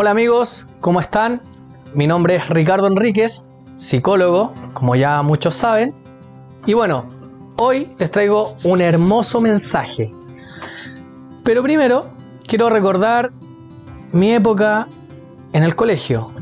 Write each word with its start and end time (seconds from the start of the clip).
Hola 0.00 0.12
amigos, 0.12 0.68
¿cómo 0.80 1.00
están? 1.00 1.42
Mi 1.92 2.06
nombre 2.06 2.36
es 2.36 2.48
Ricardo 2.48 2.86
Enríquez, 2.86 3.48
psicólogo, 3.74 4.54
como 4.72 4.94
ya 4.94 5.20
muchos 5.22 5.56
saben. 5.56 5.92
Y 6.66 6.74
bueno, 6.74 7.06
hoy 7.56 7.92
les 7.98 8.08
traigo 8.08 8.54
un 8.62 8.80
hermoso 8.80 9.40
mensaje. 9.40 10.12
Pero 11.42 11.64
primero, 11.64 12.12
quiero 12.46 12.70
recordar 12.70 13.32
mi 14.12 14.32
época 14.32 14.86
en 15.52 15.64
el 15.64 15.74
colegio, 15.74 16.32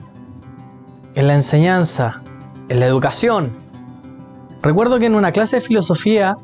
en 1.15 1.27
la 1.27 1.33
enseñanza, 1.33 2.21
en 2.69 2.79
la 2.79 2.85
educación. 2.85 3.53
Recuerdo 4.61 4.99
que 4.99 5.07
en 5.07 5.15
una 5.15 5.33
clase 5.33 5.57
de 5.57 5.63
filosofía, 5.63 6.37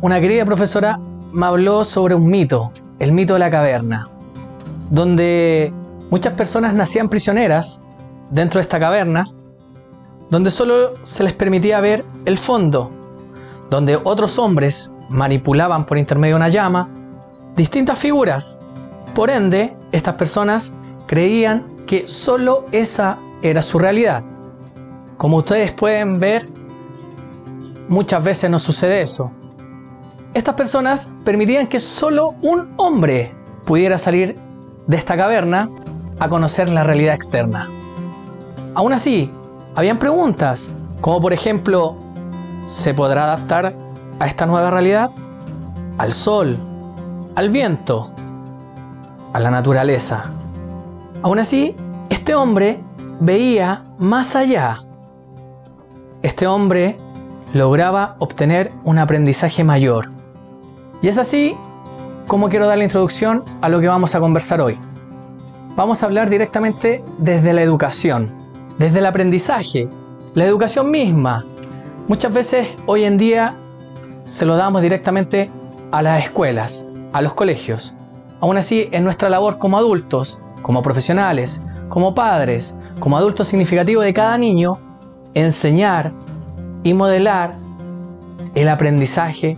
una 0.00 0.18
querida 0.22 0.46
profesora 0.46 0.98
me 1.32 1.44
habló 1.44 1.84
sobre 1.84 2.14
un 2.14 2.30
mito, 2.30 2.72
el 2.98 3.12
mito 3.12 3.34
de 3.34 3.40
la 3.40 3.50
caverna, 3.50 4.08
donde 4.88 5.70
muchas 6.10 6.34
personas 6.34 6.74
nacían 6.74 7.08
prisioneras 7.08 7.82
dentro 8.30 8.58
de 8.58 8.62
esta 8.62 8.80
caverna, 8.80 9.26
donde 10.30 10.50
solo 10.50 10.94
se 11.04 11.24
les 11.24 11.32
permitía 11.32 11.80
ver 11.80 12.04
el 12.24 12.38
fondo, 12.38 12.90
donde 13.70 13.96
otros 13.96 14.38
hombres 14.38 14.92
manipulaban 15.08 15.86
por 15.86 15.98
intermedio 15.98 16.34
de 16.34 16.40
una 16.40 16.48
llama 16.48 16.88
distintas 17.56 17.98
figuras. 17.98 18.60
Por 19.14 19.30
ende, 19.30 19.76
estas 19.92 20.14
personas 20.14 20.72
creían 21.06 21.64
que 21.86 22.06
solo 22.06 22.66
esa 22.72 23.18
era 23.42 23.62
su 23.62 23.78
realidad. 23.78 24.24
Como 25.16 25.38
ustedes 25.38 25.72
pueden 25.72 26.20
ver, 26.20 26.48
muchas 27.88 28.22
veces 28.22 28.50
no 28.50 28.58
sucede 28.58 29.02
eso. 29.02 29.32
Estas 30.34 30.54
personas 30.54 31.10
permitían 31.24 31.66
que 31.66 31.80
solo 31.80 32.34
un 32.42 32.74
hombre 32.76 33.34
pudiera 33.64 33.98
salir 33.98 34.38
de 34.86 34.96
esta 34.96 35.16
caverna 35.16 35.68
a 36.18 36.28
conocer 36.28 36.68
la 36.68 36.82
realidad 36.82 37.14
externa. 37.14 37.68
Aún 38.74 38.92
así, 38.92 39.30
habían 39.74 39.98
preguntas, 39.98 40.72
como 41.00 41.20
por 41.20 41.32
ejemplo, 41.32 41.96
¿se 42.66 42.94
podrá 42.94 43.24
adaptar 43.24 43.74
a 44.18 44.26
esta 44.26 44.46
nueva 44.46 44.70
realidad? 44.70 45.10
Al 45.98 46.12
sol, 46.12 46.58
al 47.34 47.50
viento, 47.50 48.10
a 49.32 49.40
la 49.40 49.50
naturaleza. 49.50 50.24
Aún 51.22 51.38
así, 51.38 51.76
este 52.10 52.34
hombre 52.34 52.80
veía 53.20 53.84
más 53.98 54.36
allá. 54.36 54.84
Este 56.22 56.46
hombre 56.46 56.98
lograba 57.52 58.16
obtener 58.18 58.72
un 58.84 58.98
aprendizaje 58.98 59.64
mayor. 59.64 60.10
Y 61.02 61.08
es 61.08 61.18
así 61.18 61.56
como 62.26 62.48
quiero 62.48 62.66
dar 62.66 62.78
la 62.78 62.84
introducción 62.84 63.44
a 63.62 63.68
lo 63.68 63.80
que 63.80 63.88
vamos 63.88 64.14
a 64.14 64.20
conversar 64.20 64.60
hoy. 64.60 64.78
Vamos 65.78 66.02
a 66.02 66.06
hablar 66.06 66.28
directamente 66.28 67.04
desde 67.18 67.52
la 67.52 67.62
educación, 67.62 68.32
desde 68.80 68.98
el 68.98 69.06
aprendizaje, 69.06 69.88
la 70.34 70.44
educación 70.44 70.90
misma. 70.90 71.46
Muchas 72.08 72.34
veces 72.34 72.66
hoy 72.86 73.04
en 73.04 73.16
día 73.16 73.54
se 74.24 74.44
lo 74.44 74.56
damos 74.56 74.82
directamente 74.82 75.48
a 75.92 76.02
las 76.02 76.24
escuelas, 76.24 76.84
a 77.12 77.22
los 77.22 77.32
colegios. 77.34 77.94
Aún 78.40 78.56
así, 78.56 78.88
en 78.90 79.04
nuestra 79.04 79.28
labor 79.28 79.58
como 79.58 79.78
adultos, 79.78 80.42
como 80.62 80.82
profesionales, 80.82 81.62
como 81.88 82.12
padres, 82.12 82.74
como 82.98 83.16
adultos 83.16 83.46
significativos 83.46 84.04
de 84.04 84.12
cada 84.12 84.36
niño, 84.36 84.80
enseñar 85.34 86.12
y 86.82 86.92
modelar 86.92 87.54
el 88.56 88.68
aprendizaje 88.68 89.56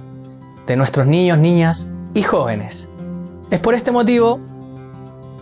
de 0.66 0.76
nuestros 0.76 1.06
niños, 1.06 1.38
niñas 1.38 1.88
y 2.12 2.22
jóvenes. 2.24 2.90
Es 3.50 3.60
por 3.60 3.72
este 3.72 3.90
motivo 3.90 4.49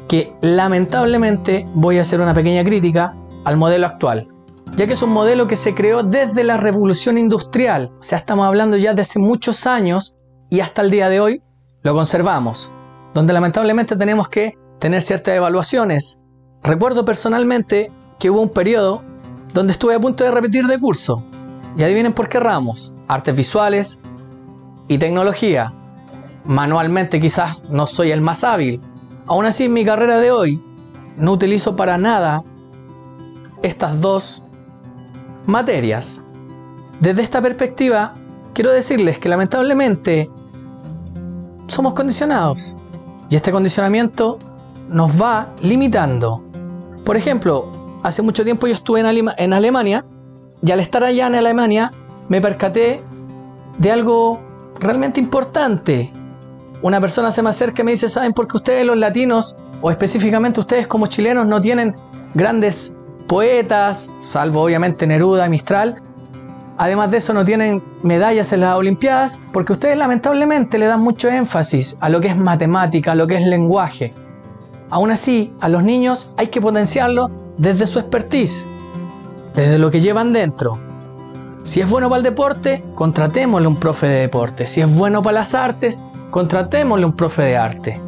que 0.09 0.35
lamentablemente 0.41 1.67
voy 1.75 1.99
a 1.99 2.01
hacer 2.01 2.21
una 2.21 2.35
pequeña 2.35 2.65
crítica 2.65 3.15
al 3.45 3.57
modelo 3.57 3.87
actual, 3.87 4.29
ya 4.77 4.87
que 4.87 4.95
es 4.95 5.03
un 5.03 5.11
modelo 5.11 5.47
que 5.47 5.57
se 5.57 5.75
creó 5.75 6.03
desde 6.03 6.45
la 6.45 6.57
revolución 6.57 7.19
industrial, 7.19 7.91
o 7.99 8.03
sea, 8.03 8.19
estamos 8.19 8.47
hablando 8.47 8.77
ya 8.77 8.95
de 8.95 9.03
hace 9.03 9.19
muchos 9.19 9.67
años 9.67 10.17
y 10.51 10.61
hasta 10.61 10.83
el 10.83 10.91
día 10.91 11.09
de 11.09 11.21
hoy 11.21 11.43
lo 11.83 11.95
conservamos, 11.95 12.71
donde 13.15 13.33
lamentablemente 13.33 13.97
tenemos 13.97 14.29
que 14.29 14.59
tener 14.79 15.03
ciertas 15.03 15.35
evaluaciones. 15.35 16.21
Recuerdo 16.63 17.05
personalmente 17.05 17.91
que 18.19 18.31
hubo 18.31 18.41
un 18.41 18.51
periodo 18.51 19.03
donde 19.53 19.73
estuve 19.73 19.95
a 19.95 20.01
punto 20.01 20.25
de 20.25 20.31
repetir 20.31 20.67
de 20.67 20.79
curso, 20.79 21.23
y 21.79 21.85
adivinen 21.85 22.13
por 22.13 22.29
qué 22.29 22.41
ramos, 22.41 22.93
artes 23.07 23.37
visuales 23.37 24.01
y 24.89 24.99
tecnología. 24.99 25.73
Manualmente 26.45 27.21
quizás 27.21 27.71
no 27.71 27.87
soy 27.87 28.11
el 28.11 28.21
más 28.21 28.43
hábil. 28.43 28.81
Aún 29.29 29.45
así 29.45 29.65
en 29.65 29.75
mi 29.75 29.85
carrera 29.85 30.19
de 30.19 30.33
hoy 30.33 30.61
no 31.17 31.33
utilizo 31.33 31.77
para 31.77 31.99
nada 31.99 32.43
estas 33.63 34.01
dos 34.01 34.43
materias. 35.47 36.23
Desde 37.01 37.23
esta 37.23 37.43
perspectiva, 37.43 38.15
quiero 38.55 38.73
decirles 38.73 39.19
que 39.19 39.29
lamentablemente 39.29 40.31
somos 41.67 41.93
condicionados 41.93 42.75
y 43.29 43.37
este 43.37 43.53
condicionamiento 43.53 44.39
nos 44.89 45.21
va 45.21 45.53
limitando. 45.61 46.43
Por 47.05 47.17
ejemplo, 47.17 48.01
hace 48.03 48.23
mucho 48.23 48.45
tiempo 48.45 48.67
yo 48.67 48.75
estuve 48.75 49.01
en, 49.01 49.29
en 49.37 49.53
Alemania 49.53 50.05
y 50.63 50.73
al 50.73 50.81
estar 50.81 51.05
allá 51.05 51.27
en 51.27 51.35
Alemania 51.35 51.93
me 52.29 52.41
percaté 52.41 53.03
de 53.79 53.93
algo 53.93 54.41
realmente 54.81 55.21
importante. 55.21 56.13
Una 56.81 57.01
persona 57.01 57.33
se 57.33 57.43
me 57.43 57.51
acerca 57.51 57.83
y 57.83 57.85
me 57.85 57.91
dice, 57.93 58.09
¿saben 58.09 58.33
por 58.33 58.47
qué 58.47 58.57
ustedes 58.57 58.87
los 58.87 58.97
latinos, 58.97 59.57
o 59.81 59.91
específicamente 59.91 60.61
ustedes 60.61 60.87
como 60.87 61.07
chilenos, 61.07 61.47
no 61.47 61.61
tienen 61.61 61.97
grandes 62.35 62.95
poetas, 63.27 64.11
salvo 64.19 64.63
obviamente 64.63 65.07
Neruda 65.07 65.47
y 65.47 65.51
Mistral? 65.51 66.01
Además 66.77 67.11
de 67.11 67.17
eso 67.17 67.35
no 67.35 67.45
tienen 67.45 67.83
medallas 68.03 68.53
en 68.53 68.61
las 68.61 68.77
Olimpiadas 68.77 69.43
porque 69.53 69.73
ustedes 69.73 69.99
lamentablemente 69.99 70.79
le 70.79 70.87
dan 70.87 71.01
mucho 71.01 71.29
énfasis 71.29 71.97
a 71.99 72.09
lo 72.09 72.21
que 72.21 72.29
es 72.29 72.37
matemática, 72.37 73.13
a 73.13 73.15
lo 73.17 73.27
que 73.27 73.35
es 73.35 73.45
lenguaje. 73.45 74.15
Aún 74.89 75.11
así, 75.11 75.53
a 75.61 75.69
los 75.69 75.83
niños 75.83 76.31
hay 76.37 76.47
que 76.47 76.61
potenciarlo 76.61 77.31
desde 77.59 77.89
su 77.89 77.99
expertise, 77.99 78.65
desde 79.55 79.79
lo 79.79 79.91
que 79.91 80.01
llevan 80.01 80.33
dentro. 80.33 80.79
Si 81.63 81.81
es 81.81 81.91
bueno 81.91 82.09
para 82.09 82.19
el 82.19 82.25
deporte, 82.25 82.85
contratémosle 82.95 83.67
un 83.67 83.77
profe 83.77 84.07
de 84.07 84.21
deporte. 84.21 84.67
Si 84.67 84.81
es 84.81 84.99
bueno 84.99 85.23
para 85.23 85.41
las 85.41 85.55
artes, 85.55 86.03
contratémosle 86.31 87.05
un 87.05 87.13
profe 87.13 87.43
de 87.43 87.57
arte. 87.57 88.01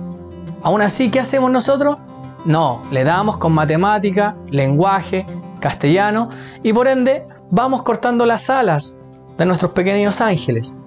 Aún 0.62 0.82
así, 0.82 1.10
¿qué 1.10 1.20
hacemos 1.20 1.50
nosotros? 1.50 1.98
No, 2.44 2.82
le 2.90 3.04
damos 3.04 3.36
con 3.36 3.52
matemática, 3.52 4.36
lenguaje, 4.48 5.26
castellano 5.60 6.30
y 6.62 6.72
por 6.72 6.88
ende 6.88 7.26
vamos 7.50 7.82
cortando 7.82 8.24
las 8.24 8.48
alas 8.50 8.98
de 9.36 9.46
nuestros 9.46 9.72
pequeños 9.72 10.20
ángeles. 10.20 10.78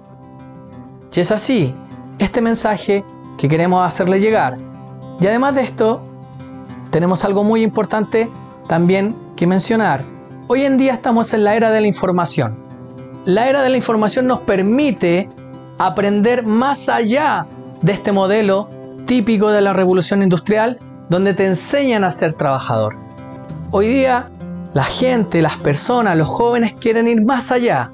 Y 1.14 1.20
es 1.20 1.30
así, 1.30 1.74
este 2.18 2.40
mensaje 2.40 3.04
que 3.38 3.48
queremos 3.48 3.86
hacerle 3.86 4.20
llegar. 4.20 4.58
Y 5.20 5.26
además 5.26 5.54
de 5.54 5.62
esto, 5.62 6.02
tenemos 6.90 7.24
algo 7.24 7.44
muy 7.44 7.62
importante 7.62 8.30
también 8.68 9.14
que 9.36 9.46
mencionar. 9.46 10.13
Hoy 10.54 10.64
en 10.66 10.78
día 10.78 10.92
estamos 10.92 11.34
en 11.34 11.42
la 11.42 11.56
era 11.56 11.72
de 11.72 11.80
la 11.80 11.88
información. 11.88 12.56
La 13.24 13.48
era 13.48 13.60
de 13.60 13.70
la 13.70 13.76
información 13.76 14.28
nos 14.28 14.38
permite 14.38 15.28
aprender 15.78 16.46
más 16.46 16.88
allá 16.88 17.48
de 17.82 17.92
este 17.92 18.12
modelo 18.12 18.70
típico 19.04 19.50
de 19.50 19.60
la 19.60 19.72
revolución 19.72 20.22
industrial 20.22 20.78
donde 21.10 21.34
te 21.34 21.44
enseñan 21.44 22.04
a 22.04 22.12
ser 22.12 22.34
trabajador. 22.34 22.96
Hoy 23.72 23.88
día 23.88 24.30
la 24.74 24.84
gente, 24.84 25.42
las 25.42 25.56
personas, 25.56 26.16
los 26.16 26.28
jóvenes 26.28 26.72
quieren 26.74 27.08
ir 27.08 27.24
más 27.24 27.50
allá 27.50 27.90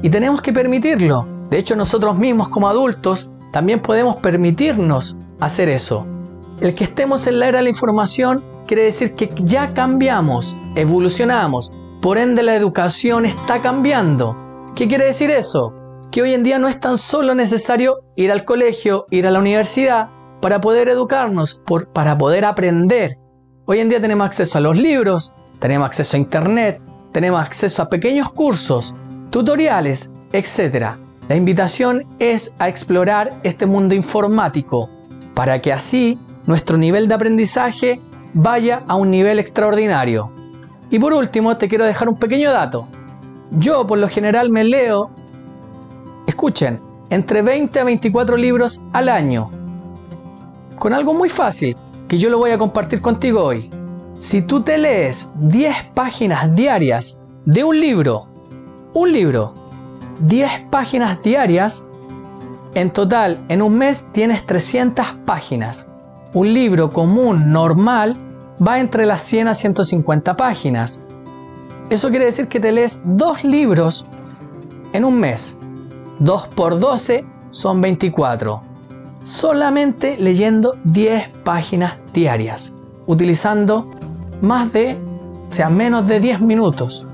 y 0.00 0.08
tenemos 0.08 0.40
que 0.40 0.54
permitirlo. 0.54 1.26
De 1.50 1.58
hecho 1.58 1.76
nosotros 1.76 2.16
mismos 2.16 2.48
como 2.48 2.70
adultos 2.70 3.28
también 3.52 3.80
podemos 3.80 4.16
permitirnos 4.16 5.14
hacer 5.40 5.68
eso. 5.68 6.06
El 6.58 6.74
que 6.74 6.84
estemos 6.84 7.26
en 7.26 7.38
la 7.38 7.48
era 7.48 7.58
de 7.58 7.64
la 7.64 7.68
información 7.68 8.42
quiere 8.66 8.84
decir 8.84 9.14
que 9.14 9.28
ya 9.42 9.74
cambiamos, 9.74 10.56
evolucionamos, 10.74 11.70
por 12.02 12.18
ende 12.18 12.42
la 12.42 12.56
educación 12.56 13.24
está 13.24 13.62
cambiando. 13.62 14.36
¿Qué 14.74 14.88
quiere 14.88 15.04
decir 15.04 15.30
eso? 15.30 15.72
Que 16.10 16.20
hoy 16.20 16.34
en 16.34 16.42
día 16.42 16.58
no 16.58 16.66
es 16.66 16.80
tan 16.80 16.98
solo 16.98 17.32
necesario 17.36 18.00
ir 18.16 18.32
al 18.32 18.44
colegio, 18.44 19.06
ir 19.10 19.24
a 19.24 19.30
la 19.30 19.38
universidad 19.38 20.08
para 20.40 20.60
poder 20.60 20.88
educarnos, 20.88 21.62
para 21.92 22.18
poder 22.18 22.44
aprender. 22.44 23.18
Hoy 23.66 23.78
en 23.78 23.88
día 23.88 24.00
tenemos 24.00 24.26
acceso 24.26 24.58
a 24.58 24.60
los 24.60 24.76
libros, 24.76 25.32
tenemos 25.60 25.86
acceso 25.86 26.16
a 26.16 26.20
internet, 26.20 26.82
tenemos 27.12 27.40
acceso 27.40 27.82
a 27.82 27.88
pequeños 27.88 28.32
cursos, 28.32 28.96
tutoriales, 29.30 30.10
etc. 30.32 30.96
La 31.28 31.36
invitación 31.36 32.04
es 32.18 32.56
a 32.58 32.68
explorar 32.68 33.38
este 33.44 33.66
mundo 33.66 33.94
informático 33.94 34.90
para 35.34 35.62
que 35.62 35.72
así 35.72 36.18
nuestro 36.46 36.76
nivel 36.78 37.06
de 37.06 37.14
aprendizaje 37.14 38.00
vaya 38.34 38.82
a 38.88 38.96
un 38.96 39.12
nivel 39.12 39.38
extraordinario. 39.38 40.41
Y 40.92 40.98
por 40.98 41.14
último, 41.14 41.56
te 41.56 41.68
quiero 41.68 41.86
dejar 41.86 42.10
un 42.10 42.16
pequeño 42.16 42.52
dato. 42.52 42.86
Yo 43.50 43.86
por 43.86 43.96
lo 43.96 44.10
general 44.10 44.50
me 44.50 44.62
leo, 44.62 45.08
escuchen, 46.26 46.82
entre 47.08 47.40
20 47.40 47.80
a 47.80 47.84
24 47.84 48.36
libros 48.36 48.82
al 48.92 49.08
año. 49.08 49.50
Con 50.78 50.92
algo 50.92 51.14
muy 51.14 51.30
fácil, 51.30 51.74
que 52.08 52.18
yo 52.18 52.28
lo 52.28 52.36
voy 52.36 52.50
a 52.50 52.58
compartir 52.58 53.00
contigo 53.00 53.42
hoy. 53.42 53.70
Si 54.18 54.42
tú 54.42 54.60
te 54.60 54.76
lees 54.76 55.30
10 55.36 55.74
páginas 55.94 56.54
diarias 56.54 57.16
de 57.46 57.64
un 57.64 57.80
libro, 57.80 58.26
un 58.92 59.12
libro, 59.14 59.54
10 60.20 60.64
páginas 60.68 61.22
diarias, 61.22 61.86
en 62.74 62.90
total 62.90 63.42
en 63.48 63.62
un 63.62 63.78
mes 63.78 64.08
tienes 64.12 64.44
300 64.44 65.06
páginas. 65.24 65.88
Un 66.34 66.52
libro 66.52 66.92
común, 66.92 67.50
normal, 67.50 68.14
va 68.66 68.80
entre 68.80 69.06
las 69.06 69.22
100 69.22 69.48
a 69.48 69.54
150 69.54 70.36
páginas. 70.36 71.00
Eso 71.90 72.10
quiere 72.10 72.26
decir 72.26 72.48
que 72.48 72.60
te 72.60 72.72
lees 72.72 73.00
dos 73.04 73.44
libros 73.44 74.06
en 74.92 75.04
un 75.04 75.18
mes. 75.18 75.56
2 76.20 76.48
por 76.48 76.78
12 76.78 77.24
son 77.50 77.80
24. 77.80 78.62
Solamente 79.24 80.16
leyendo 80.18 80.76
10 80.84 81.28
páginas 81.44 81.94
diarias, 82.12 82.72
utilizando 83.06 83.90
más 84.40 84.72
de, 84.72 84.96
o 85.50 85.52
sea, 85.52 85.68
menos 85.68 86.06
de 86.06 86.20
10 86.20 86.42
minutos 86.42 87.06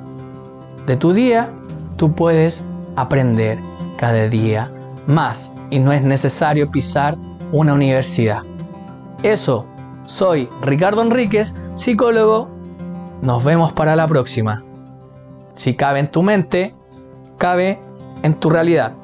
de 0.86 0.96
tu 0.96 1.12
día, 1.12 1.50
tú 1.96 2.14
puedes 2.14 2.64
aprender 2.96 3.58
cada 3.98 4.28
día 4.28 4.72
más 5.06 5.52
y 5.70 5.80
no 5.80 5.92
es 5.92 6.02
necesario 6.02 6.70
pisar 6.70 7.18
una 7.52 7.74
universidad. 7.74 8.42
Eso, 9.22 9.66
soy 10.08 10.48
Ricardo 10.62 11.02
Enríquez, 11.02 11.54
psicólogo. 11.74 12.48
Nos 13.20 13.44
vemos 13.44 13.74
para 13.74 13.94
la 13.94 14.08
próxima. 14.08 14.64
Si 15.54 15.74
cabe 15.74 16.00
en 16.00 16.10
tu 16.10 16.22
mente, 16.22 16.74
cabe 17.36 17.78
en 18.22 18.34
tu 18.34 18.48
realidad. 18.48 18.94